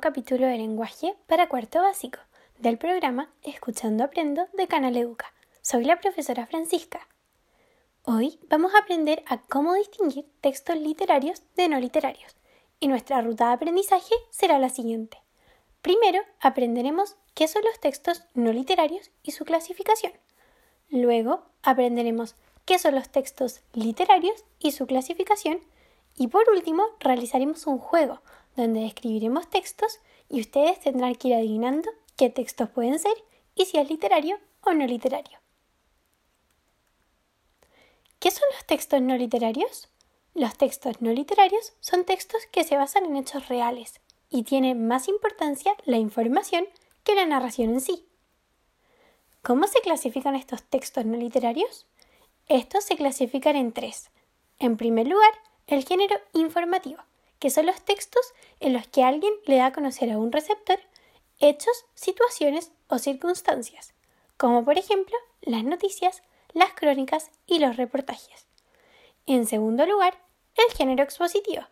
capítulo 0.00 0.46
de 0.46 0.58
lenguaje 0.58 1.16
para 1.26 1.48
cuarto 1.48 1.80
básico 1.80 2.18
del 2.58 2.76
programa 2.76 3.30
Escuchando 3.42 4.04
Aprendo 4.04 4.46
de 4.52 4.68
Canal 4.68 4.96
Educa. 4.96 5.32
Soy 5.62 5.84
la 5.84 5.98
profesora 6.00 6.46
Francisca. 6.46 7.06
Hoy 8.04 8.38
vamos 8.48 8.74
a 8.74 8.80
aprender 8.80 9.24
a 9.26 9.38
cómo 9.38 9.74
distinguir 9.74 10.26
textos 10.40 10.76
literarios 10.76 11.42
de 11.56 11.68
no 11.68 11.80
literarios 11.80 12.36
y 12.78 12.88
nuestra 12.88 13.22
ruta 13.22 13.48
de 13.48 13.54
aprendizaje 13.54 14.14
será 14.30 14.58
la 14.58 14.68
siguiente. 14.68 15.18
Primero 15.80 16.20
aprenderemos 16.40 17.16
qué 17.34 17.48
son 17.48 17.62
los 17.64 17.80
textos 17.80 18.24
no 18.34 18.52
literarios 18.52 19.10
y 19.22 19.32
su 19.32 19.44
clasificación. 19.44 20.12
Luego 20.90 21.44
aprenderemos 21.62 22.36
qué 22.64 22.78
son 22.78 22.94
los 22.96 23.08
textos 23.08 23.62
literarios 23.72 24.44
y 24.58 24.72
su 24.72 24.86
clasificación. 24.86 25.60
Y 26.16 26.28
por 26.28 26.48
último 26.50 26.84
realizaremos 27.00 27.66
un 27.66 27.78
juego 27.78 28.20
donde 28.56 28.86
escribiremos 28.86 29.48
textos 29.48 30.00
y 30.28 30.40
ustedes 30.40 30.80
tendrán 30.80 31.14
que 31.14 31.28
ir 31.28 31.34
adivinando 31.34 31.90
qué 32.16 32.30
textos 32.30 32.70
pueden 32.70 32.98
ser 32.98 33.14
y 33.54 33.66
si 33.66 33.78
es 33.78 33.88
literario 33.88 34.38
o 34.62 34.72
no 34.72 34.86
literario. 34.86 35.38
¿Qué 38.18 38.30
son 38.30 38.44
los 38.54 38.66
textos 38.66 39.00
no 39.02 39.16
literarios? 39.16 39.88
Los 40.34 40.56
textos 40.56 41.00
no 41.00 41.12
literarios 41.12 41.74
son 41.80 42.04
textos 42.04 42.46
que 42.50 42.64
se 42.64 42.76
basan 42.76 43.04
en 43.04 43.16
hechos 43.16 43.48
reales 43.48 44.00
y 44.30 44.42
tienen 44.42 44.86
más 44.88 45.08
importancia 45.08 45.72
la 45.84 45.98
información 45.98 46.66
que 47.04 47.14
la 47.14 47.26
narración 47.26 47.70
en 47.70 47.80
sí. 47.80 48.06
¿Cómo 49.42 49.66
se 49.68 49.80
clasifican 49.80 50.34
estos 50.34 50.64
textos 50.64 51.06
no 51.06 51.16
literarios? 51.16 51.86
Estos 52.48 52.84
se 52.84 52.96
clasifican 52.96 53.54
en 53.54 53.72
tres. 53.72 54.10
En 54.58 54.76
primer 54.76 55.06
lugar, 55.06 55.32
el 55.66 55.84
género 55.84 56.16
informativo, 56.32 57.02
que 57.38 57.50
son 57.50 57.66
los 57.66 57.80
textos 57.82 58.32
en 58.60 58.72
los 58.72 58.86
que 58.88 59.02
alguien 59.02 59.32
le 59.46 59.56
da 59.56 59.66
a 59.66 59.72
conocer 59.72 60.10
a 60.10 60.18
un 60.18 60.32
receptor 60.32 60.80
hechos, 61.38 61.84
situaciones 61.94 62.72
o 62.88 62.98
circunstancias, 62.98 63.94
como 64.36 64.64
por 64.64 64.78
ejemplo 64.78 65.16
las 65.42 65.64
noticias, 65.64 66.22
las 66.52 66.72
crónicas 66.72 67.30
y 67.46 67.58
los 67.58 67.76
reportajes. 67.76 68.46
En 69.26 69.46
segundo 69.46 69.86
lugar, 69.86 70.18
el 70.56 70.74
género 70.76 71.02
expositivo, 71.02 71.64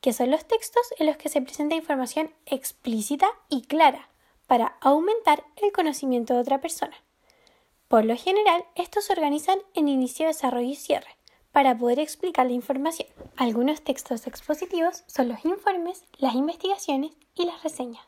que 0.00 0.12
son 0.12 0.30
los 0.30 0.46
textos 0.46 0.82
en 0.98 1.06
los 1.06 1.16
que 1.16 1.28
se 1.28 1.42
presenta 1.42 1.74
información 1.74 2.32
explícita 2.46 3.30
y 3.48 3.62
clara 3.62 4.08
para 4.46 4.78
aumentar 4.80 5.44
el 5.56 5.72
conocimiento 5.72 6.34
de 6.34 6.40
otra 6.40 6.60
persona. 6.60 6.96
Por 7.88 8.04
lo 8.04 8.16
general, 8.16 8.64
estos 8.74 9.04
se 9.04 9.12
organizan 9.12 9.58
en 9.74 9.88
inicio, 9.88 10.26
desarrollo 10.26 10.68
y 10.68 10.76
cierre, 10.76 11.16
para 11.52 11.76
poder 11.76 12.00
explicar 12.00 12.46
la 12.46 12.52
información. 12.52 13.08
Algunos 13.36 13.82
textos 13.82 14.26
expositivos 14.26 15.04
son 15.06 15.28
los 15.28 15.44
informes, 15.44 16.04
las 16.18 16.34
investigaciones 16.34 17.12
y 17.34 17.44
las 17.44 17.62
reseñas. 17.62 18.04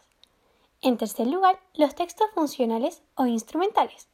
En 0.81 0.97
tercer 0.97 1.27
lugar, 1.27 1.61
los 1.75 1.95
textos 1.95 2.27
funcionales 2.34 3.03
o 3.15 3.27
instrumentales. 3.27 4.09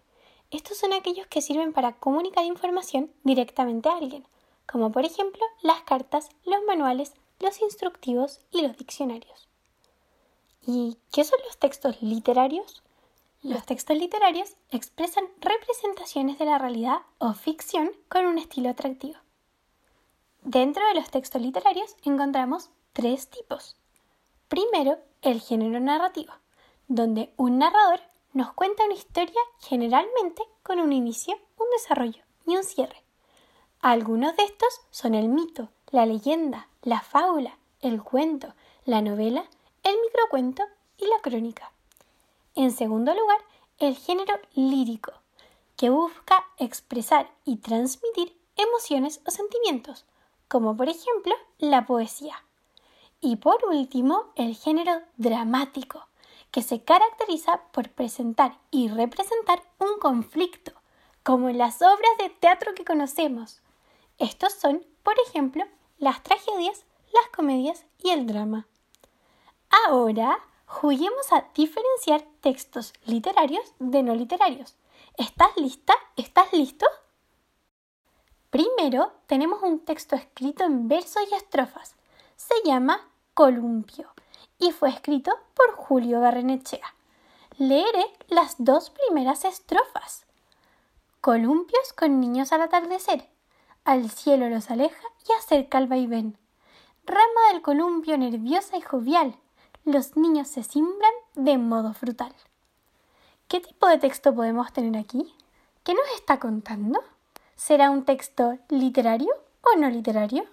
Estos 0.51 0.79
son 0.79 0.93
aquellos 0.93 1.27
que 1.29 1.43
sirven 1.43 1.73
para 1.73 1.93
comunicar 1.93 2.45
información 2.45 3.13
directamente 3.23 3.89
a 3.89 3.97
alguien, 3.97 4.27
como 4.67 4.91
por 4.91 5.05
ejemplo 5.05 5.43
las 5.63 5.83
cartas, 5.83 6.29
los 6.45 6.63
manuales, 6.67 7.13
los 7.39 7.61
instructivos 7.63 8.41
y 8.51 8.63
los 8.63 8.77
diccionarios. 8.77 9.49
¿Y 10.67 10.99
qué 11.13 11.25
son 11.25 11.39
los 11.47 11.57
textos 11.57 12.03
literarios? 12.03 12.83
Los 13.43 13.65
textos 13.65 13.97
literarios 13.97 14.55
expresan 14.71 15.25
representaciones 15.41 16.39
de 16.39 16.45
la 16.45 16.59
realidad 16.59 16.99
o 17.17 17.33
ficción 17.33 17.91
con 18.11 18.27
un 18.27 18.37
estilo 18.37 18.69
atractivo. 18.69 19.19
Dentro 20.43 20.87
de 20.87 20.95
los 20.95 21.11
textos 21.11 21.41
literarios 21.41 21.97
encontramos 22.05 22.69
tres 22.93 23.31
tipos. 23.31 23.79
Primero, 24.49 24.99
el 25.23 25.41
género 25.41 25.81
narrativo, 25.81 26.35
donde 26.87 27.33
un 27.39 27.57
narrador 27.57 28.01
nos 28.35 28.53
cuenta 28.53 28.85
una 28.85 28.93
historia 28.93 29.41
generalmente 29.61 30.43
con 30.63 30.79
un 30.79 30.93
inicio, 30.93 31.35
un 31.57 31.71
desarrollo 31.71 32.23
y 32.47 32.57
un 32.57 32.63
cierre. 32.63 33.03
Algunos 33.81 34.37
de 34.37 34.45
estos 34.45 34.83
son 34.91 35.15
el 35.15 35.31
mito, 35.31 35.71
la 35.91 36.05
leyenda, 36.05 36.69
la 36.83 37.01
fábula, 37.01 37.57
el 37.81 38.03
cuento, 38.03 38.53
la 38.85 39.01
novela, 39.01 39.49
el 39.83 39.97
microcuento 40.03 40.63
y 40.99 41.07
la 41.07 41.21
crónica. 41.23 41.73
En 42.61 42.73
segundo 42.73 43.15
lugar, 43.15 43.39
el 43.79 43.97
género 43.97 44.39
lírico, 44.53 45.13
que 45.79 45.89
busca 45.89 46.45
expresar 46.59 47.33
y 47.47 47.57
transmitir 47.57 48.39
emociones 48.55 49.23
o 49.27 49.31
sentimientos, 49.31 50.05
como 50.47 50.77
por 50.77 50.91
ejemplo 50.91 51.33
la 51.57 51.87
poesía. 51.87 52.45
Y 53.23 53.37
por 53.37 53.65
último, 53.65 54.27
el 54.37 54.55
género 54.57 55.01
dramático, 55.17 56.07
que 56.51 56.61
se 56.61 56.85
caracteriza 56.85 57.63
por 57.73 57.89
presentar 57.89 58.59
y 58.71 58.89
representar 58.89 59.63
un 59.79 59.99
conflicto, 59.99 60.73
como 61.23 61.49
en 61.49 61.57
las 61.57 61.81
obras 61.81 62.19
de 62.19 62.29
teatro 62.29 62.75
que 62.75 62.85
conocemos. 62.85 63.63
Estos 64.19 64.53
son, 64.53 64.85
por 65.03 65.15
ejemplo, 65.27 65.65
las 65.97 66.23
tragedias, 66.23 66.85
las 67.15 67.27
comedias 67.35 67.87
y 68.03 68.11
el 68.11 68.27
drama. 68.27 68.67
Ahora 69.87 70.41
Juguemos 70.71 71.33
a 71.33 71.47
diferenciar 71.53 72.23
textos 72.41 72.93
literarios 73.05 73.75
de 73.81 74.05
no 74.05 74.15
literarios. 74.15 74.77
¿Estás 75.19 75.51
lista? 75.57 75.93
¿Estás 76.17 76.53
listo? 76.53 76.87
Primero 78.51 79.13
tenemos 79.27 79.63
un 79.65 79.81
texto 79.81 80.15
escrito 80.15 80.63
en 80.63 80.87
versos 80.87 81.25
y 81.29 81.35
estrofas. 81.35 81.97
Se 82.37 82.55
llama 82.65 83.11
Columpio 83.35 84.11
y 84.59 84.71
fue 84.71 84.91
escrito 84.91 85.33
por 85.55 85.75
Julio 85.75 86.21
Barrenechea. 86.21 86.95
Leeré 87.59 88.07
las 88.29 88.55
dos 88.59 88.91
primeras 88.91 89.45
estrofas. 89.45 90.25
Columpios 91.21 91.93
con 91.93 92.21
niños 92.21 92.53
al 92.53 92.63
atardecer. 92.63 93.29
Al 93.85 94.09
cielo 94.09 94.49
los 94.49 94.71
aleja 94.71 95.09
y 95.29 95.33
acerca 95.33 95.79
el 95.79 95.89
vaivén. 95.89 96.39
Rama 97.05 97.53
del 97.53 97.61
columpio 97.61 98.17
nerviosa 98.17 98.77
y 98.77 98.83
jovial 98.83 99.37
los 99.85 100.17
niños 100.17 100.49
se 100.49 100.63
simbran 100.63 101.13
de 101.35 101.59
modo 101.59 101.95
frutal. 101.95 102.35
¿Qué 103.49 103.61
tipo 103.61 103.89
de 103.89 103.99
texto 103.99 104.35
podemos 104.35 104.73
tener 104.73 104.99
aquí? 105.01 105.35
¿Qué 105.83 105.95
nos 105.95 106.09
está 106.15 106.39
contando? 106.39 107.03
¿Será 107.57 107.91
un 107.91 108.05
texto 108.05 108.59
literario 108.69 109.33
o 109.63 109.77
no 109.77 109.89
literario? 109.89 110.45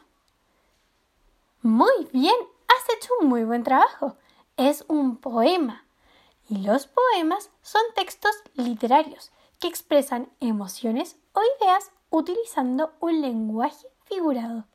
Muy 1.61 2.07
bien, 2.11 2.35
has 2.67 2.97
hecho 2.97 3.13
un 3.19 3.27
muy 3.27 3.43
buen 3.43 3.63
trabajo. 3.63 4.15
Es 4.55 4.85
un 4.87 5.17
poema. 5.17 5.85
Y 6.49 6.57
los 6.59 6.87
poemas 6.87 7.51
son 7.61 7.81
textos 7.93 8.31
literarios 8.55 9.31
que 9.59 9.67
expresan 9.67 10.29
emociones 10.39 11.17
o 11.33 11.41
ideas 11.59 11.91
utilizando 12.09 12.93
un 12.99 13.21
lenguaje 13.21 13.87
figurado. 14.05 14.65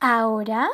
Ahora 0.00 0.70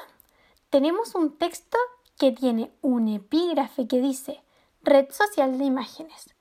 tenemos 0.71 1.17
un 1.17 1.37
texto 1.37 1.77
que 2.17 2.31
tiene 2.31 2.73
un 2.81 3.09
epígrafe 3.09 3.89
que 3.89 4.01
dice 4.01 4.43
Red 4.83 5.11
social 5.11 5.59
de 5.59 5.65
imágenes. 5.65 6.33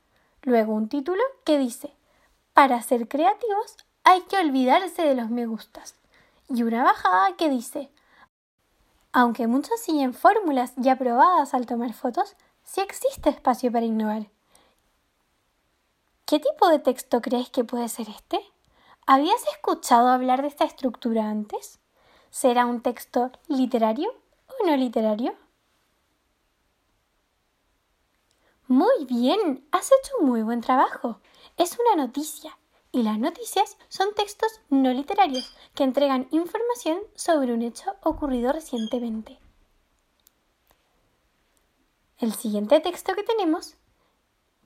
Luego 0.44 0.74
un 0.74 0.88
título 0.88 1.22
que 1.44 1.58
dice 1.58 1.96
Para 2.54 2.82
ser 2.84 3.08
creativos 3.08 3.76
hay 4.04 4.22
que 4.22 4.38
olvidarse 4.38 5.02
de 5.02 5.16
los 5.16 5.30
me 5.30 5.48
gustas. 5.48 5.96
Y 6.48 6.64
una 6.64 6.84
bajada 6.84 7.36
que 7.38 7.50
dice 7.50 7.92
Aunque 9.12 9.48
muchos 9.48 9.80
siguen 9.80 10.14
fórmulas 10.14 10.74
ya 10.78 10.96
probadas 10.96 11.56
al 11.56 11.66
tomar 11.66 11.94
fotos, 11.94 12.36
sí 12.64 12.82
existe 12.82 13.30
espacio 13.30 13.72
para 13.72 13.86
innovar. 13.86 14.28
¿Qué 16.26 16.40
tipo 16.40 16.70
de 16.70 16.78
texto 16.78 17.20
crees 17.22 17.50
que 17.50 17.64
puede 17.64 17.90
ser 17.90 18.08
este? 18.10 18.40
¿Habías 19.08 19.42
escuchado 19.48 20.10
hablar 20.10 20.44
de 20.44 20.50
esta 20.50 20.66
estructura 20.66 21.28
antes? 21.28 21.80
¿Será 22.32 22.66
un 22.66 22.82
texto 22.82 23.32
literario 23.48 24.14
o 24.48 24.66
no 24.66 24.78
literario? 24.78 25.36
Muy 28.68 29.06
bien, 29.06 29.68
has 29.72 29.88
hecho 29.88 30.18
un 30.20 30.28
muy 30.28 30.44
buen 30.44 30.62
trabajo. 30.62 31.20
Es 31.58 31.76
una 31.80 32.04
noticia 32.06 32.58
y 32.92 33.02
las 33.02 33.18
noticias 33.18 33.78
son 33.88 34.14
textos 34.14 34.62
no 34.70 34.94
literarios 34.94 35.56
que 35.74 35.84
entregan 35.84 36.28
información 36.32 37.00
sobre 37.16 37.54
un 37.54 37.64
hecho 37.64 37.96
ocurrido 38.04 38.54
recientemente. 38.54 39.40
El 42.20 42.34
siguiente 42.34 42.80
texto 42.80 43.16
que 43.16 43.24
tenemos 43.24 43.76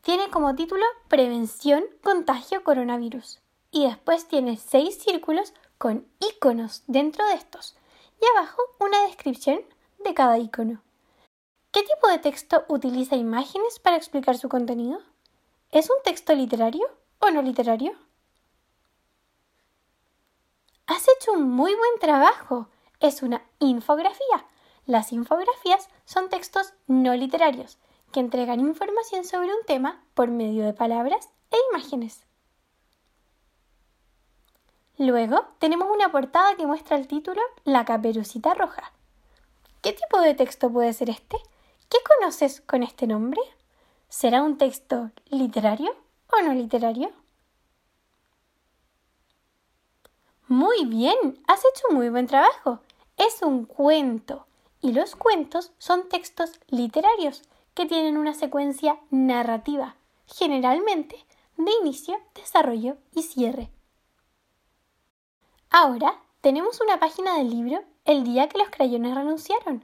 tiene 0.01 0.29
como 0.29 0.53
título 0.53 0.83
Prevención 1.07 1.85
contagio 2.03 2.63
coronavirus 2.63 3.39
y 3.71 3.85
después 3.85 4.27
tiene 4.27 4.57
seis 4.57 5.01
círculos 5.01 5.53
con 5.83 6.07
iconos 6.21 6.83
dentro 6.87 7.27
de 7.27 7.33
estos 7.33 7.75
y 8.21 8.25
abajo 8.37 8.61
una 8.79 9.05
descripción 9.05 9.59
de 10.01 10.13
cada 10.13 10.39
icono. 10.39 10.81
¿Qué 11.73 11.83
tipo 11.83 12.07
de 12.07 12.19
texto 12.19 12.63
utiliza 12.69 13.17
imágenes 13.17 13.79
para 13.79 13.97
explicar 13.97 14.37
su 14.37 14.47
contenido? 14.47 15.01
¿Es 15.71 15.89
un 15.89 15.97
texto 16.05 16.33
literario 16.35 16.85
o 17.19 17.31
no 17.31 17.41
literario? 17.41 17.91
Has 20.87 21.05
hecho 21.09 21.33
un 21.33 21.51
muy 21.51 21.75
buen 21.75 21.99
trabajo. 21.99 22.69
Es 23.01 23.21
una 23.21 23.43
infografía. 23.59 24.45
Las 24.85 25.11
infografías 25.11 25.89
son 26.05 26.29
textos 26.29 26.73
no 26.87 27.13
literarios 27.13 27.77
que 28.13 28.21
entregan 28.21 28.61
información 28.61 29.25
sobre 29.25 29.53
un 29.53 29.65
tema 29.67 30.01
por 30.13 30.29
medio 30.29 30.63
de 30.63 30.71
palabras 30.71 31.27
e 31.51 31.57
imágenes. 31.73 32.23
Luego 35.05 35.43
tenemos 35.59 35.89
una 35.93 36.13
portada 36.13 36.55
que 36.55 36.65
muestra 36.65 36.95
el 36.95 37.09
título 37.09 37.41
La 37.65 37.83
caperucita 37.83 38.53
roja. 38.53 38.93
¿Qué 39.81 39.91
tipo 39.91 40.21
de 40.21 40.33
texto 40.33 40.71
puede 40.71 40.93
ser 40.93 41.09
este? 41.09 41.35
¿Qué 41.89 41.97
conoces 42.07 42.61
con 42.61 42.83
este 42.83 43.05
nombre? 43.05 43.41
¿Será 44.07 44.41
un 44.41 44.57
texto 44.57 45.11
literario 45.25 45.93
o 46.31 46.41
no 46.41 46.53
literario? 46.53 47.11
Muy 50.47 50.85
bien, 50.85 51.43
has 51.47 51.59
hecho 51.59 51.93
muy 51.93 52.07
buen 52.07 52.27
trabajo. 52.27 52.79
Es 53.17 53.41
un 53.41 53.65
cuento 53.65 54.47
y 54.79 54.93
los 54.93 55.17
cuentos 55.17 55.73
son 55.79 56.07
textos 56.07 56.61
literarios 56.69 57.41
que 57.73 57.85
tienen 57.85 58.15
una 58.15 58.33
secuencia 58.33 58.97
narrativa, 59.09 59.97
generalmente 60.27 61.25
de 61.57 61.71
inicio, 61.81 62.15
desarrollo 62.35 62.95
y 63.13 63.23
cierre. 63.23 63.72
Ahora 65.75 66.19
tenemos 66.41 66.79
una 66.81 66.99
página 66.99 67.35
del 67.35 67.49
libro 67.49 67.83
El 68.05 68.23
día 68.23 68.47
que 68.47 68.59
los 68.59 68.69
crayones 68.69 69.15
renunciaron, 69.15 69.83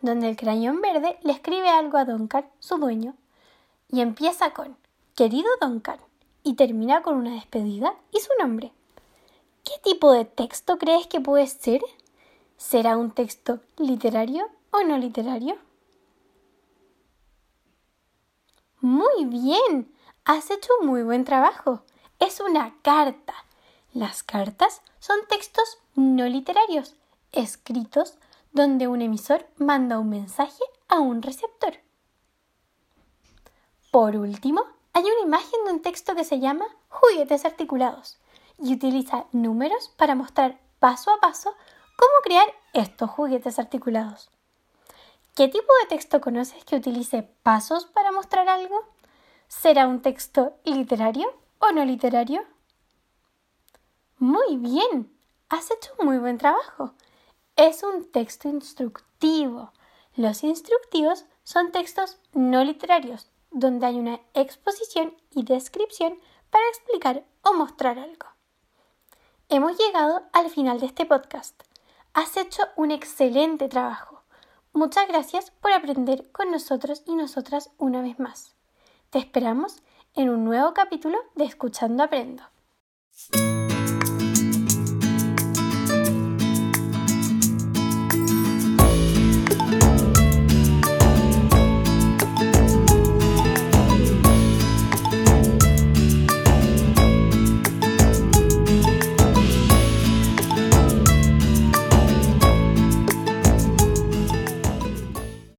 donde 0.00 0.28
el 0.28 0.36
crayón 0.36 0.80
verde 0.80 1.18
le 1.24 1.32
escribe 1.32 1.68
algo 1.68 1.98
a 1.98 2.04
Duncan, 2.04 2.48
su 2.60 2.78
dueño, 2.78 3.16
y 3.88 4.00
empieza 4.00 4.52
con 4.52 4.76
Querido 5.16 5.48
Duncan 5.60 5.98
y 6.44 6.54
termina 6.54 7.02
con 7.02 7.16
una 7.16 7.32
despedida 7.32 7.96
y 8.12 8.20
su 8.20 8.28
nombre. 8.38 8.70
¿Qué 9.64 9.72
tipo 9.82 10.12
de 10.12 10.24
texto 10.24 10.78
crees 10.78 11.08
que 11.08 11.20
puede 11.20 11.48
ser? 11.48 11.82
¿Será 12.56 12.96
un 12.96 13.10
texto 13.10 13.58
literario 13.76 14.46
o 14.70 14.84
no 14.84 14.98
literario? 14.98 15.56
Muy 18.80 19.24
bien, 19.24 19.92
has 20.24 20.52
hecho 20.52 20.72
un 20.80 20.86
muy 20.86 21.02
buen 21.02 21.24
trabajo. 21.24 21.82
Es 22.20 22.38
una 22.38 22.76
carta. 22.82 23.34
Las 23.94 24.24
cartas 24.24 24.82
son 24.98 25.18
textos 25.28 25.78
no 25.94 26.26
literarios, 26.26 26.96
escritos 27.30 28.18
donde 28.50 28.88
un 28.88 29.00
emisor 29.00 29.46
manda 29.56 30.00
un 30.00 30.08
mensaje 30.08 30.64
a 30.88 30.98
un 30.98 31.22
receptor. 31.22 31.74
Por 33.92 34.16
último, 34.16 34.64
hay 34.94 35.04
una 35.04 35.20
imagen 35.22 35.64
de 35.64 35.72
un 35.74 35.80
texto 35.80 36.16
que 36.16 36.24
se 36.24 36.40
llama 36.40 36.66
juguetes 36.88 37.44
articulados 37.44 38.18
y 38.58 38.74
utiliza 38.74 39.26
números 39.30 39.92
para 39.96 40.16
mostrar 40.16 40.58
paso 40.80 41.12
a 41.12 41.20
paso 41.20 41.54
cómo 41.96 42.12
crear 42.24 42.52
estos 42.72 43.08
juguetes 43.10 43.60
articulados. 43.60 44.28
¿Qué 45.36 45.46
tipo 45.46 45.72
de 45.82 45.88
texto 45.88 46.20
conoces 46.20 46.64
que 46.64 46.74
utilice 46.74 47.22
pasos 47.44 47.86
para 47.86 48.10
mostrar 48.10 48.48
algo? 48.48 48.76
¿Será 49.46 49.86
un 49.86 50.02
texto 50.02 50.54
literario 50.64 51.32
o 51.60 51.70
no 51.70 51.84
literario? 51.84 52.44
Muy 54.18 54.56
bien, 54.56 55.12
has 55.48 55.70
hecho 55.70 55.90
un 55.98 56.06
muy 56.06 56.18
buen 56.18 56.38
trabajo. 56.38 56.94
Es 57.56 57.82
un 57.82 58.10
texto 58.10 58.48
instructivo. 58.48 59.72
Los 60.14 60.44
instructivos 60.44 61.24
son 61.42 61.72
textos 61.72 62.18
no 62.32 62.64
literarios, 62.64 63.30
donde 63.50 63.86
hay 63.86 63.98
una 63.98 64.20
exposición 64.32 65.14
y 65.30 65.44
descripción 65.44 66.18
para 66.50 66.66
explicar 66.68 67.24
o 67.42 67.52
mostrar 67.52 67.98
algo. 67.98 68.28
Hemos 69.48 69.76
llegado 69.78 70.22
al 70.32 70.50
final 70.50 70.80
de 70.80 70.86
este 70.86 71.06
podcast. 71.06 71.62
Has 72.12 72.36
hecho 72.36 72.62
un 72.76 72.92
excelente 72.92 73.68
trabajo. 73.68 74.22
Muchas 74.72 75.06
gracias 75.08 75.50
por 75.50 75.72
aprender 75.72 76.30
con 76.32 76.50
nosotros 76.50 77.02
y 77.06 77.14
nosotras 77.14 77.70
una 77.78 78.02
vez 78.02 78.18
más. 78.18 78.54
Te 79.10 79.18
esperamos 79.18 79.82
en 80.14 80.30
un 80.30 80.44
nuevo 80.44 80.74
capítulo 80.74 81.18
de 81.34 81.44
Escuchando 81.44 82.02
Aprendo. 82.04 82.44